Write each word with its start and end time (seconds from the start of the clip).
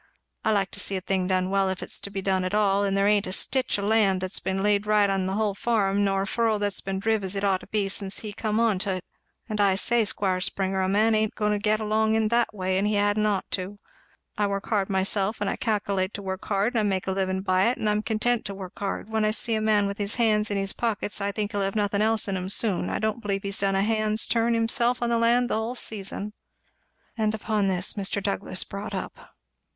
I 0.43 0.51
like 0.51 0.71
to 0.71 0.79
see 0.79 0.95
a 0.97 1.01
thing 1.01 1.27
done 1.27 1.51
well 1.51 1.69
if 1.69 1.83
it's 1.83 1.99
to 1.99 2.09
be 2.09 2.23
done 2.23 2.43
at 2.43 2.55
all; 2.55 2.83
and 2.83 2.97
there 2.97 3.07
ain't 3.07 3.27
a 3.27 3.31
stitch 3.31 3.77
o' 3.77 3.83
land 3.83 4.23
been 4.43 4.63
laid 4.63 4.87
right 4.87 5.07
on 5.07 5.27
the 5.27 5.33
hull 5.35 5.53
farm, 5.53 6.03
nor 6.03 6.23
a 6.23 6.25
furrow 6.25 6.57
driv' 6.57 7.23
as 7.23 7.35
it 7.35 7.43
had 7.43 7.43
ought 7.47 7.59
to 7.59 7.67
be, 7.67 7.87
since 7.87 8.21
he 8.21 8.33
come 8.33 8.59
on 8.59 8.79
to 8.79 8.95
it; 8.95 9.05
and 9.47 9.61
I 9.61 9.75
say, 9.75 10.03
Squire 10.05 10.41
Springer, 10.41 10.81
a 10.81 10.89
man 10.89 11.13
ain't 11.13 11.35
going 11.35 11.51
to 11.51 11.59
get 11.59 11.79
along 11.79 12.15
in 12.15 12.29
that 12.29 12.51
way, 12.51 12.79
and 12.79 12.87
he 12.87 12.95
hadn't 12.95 13.27
ought 13.27 13.45
to. 13.51 13.77
I 14.39 14.47
work 14.47 14.69
hard 14.69 14.89
myself, 14.89 15.39
and 15.39 15.47
I 15.47 15.55
calculate 15.55 16.15
to 16.15 16.23
work 16.23 16.45
hard; 16.45 16.73
and 16.73 16.79
I 16.79 16.83
make 16.89 17.05
a 17.05 17.11
livin 17.11 17.41
by't; 17.41 17.77
and 17.77 17.87
I'm 17.87 18.01
content 18.01 18.43
to 18.45 18.55
work 18.55 18.73
hard. 18.79 19.07
When 19.07 19.23
I 19.23 19.29
see 19.29 19.53
a 19.53 19.61
man 19.61 19.85
with 19.85 19.99
his 19.99 20.15
hands 20.15 20.49
in 20.49 20.57
his 20.57 20.73
pockets, 20.73 21.21
I 21.21 21.31
think 21.31 21.51
he'll 21.51 21.61
have 21.61 21.75
nothin' 21.75 22.01
else 22.01 22.27
in 22.27 22.35
'em 22.37 22.49
soon. 22.49 22.89
I 22.89 22.97
don't 22.97 23.21
believe 23.21 23.43
he's 23.43 23.59
done 23.59 23.75
a 23.75 23.83
hand's 23.83 24.27
turn 24.27 24.55
himself 24.55 24.99
on 25.03 25.09
the 25.11 25.19
land 25.19 25.47
the 25.47 25.53
hull 25.53 25.75
season!" 25.75 26.33
And 27.15 27.35
upon 27.35 27.67
this 27.67 27.93
Mr. 27.93 28.19
Douglass 28.23 28.63
brought 28.63 28.95
up. 28.95 29.29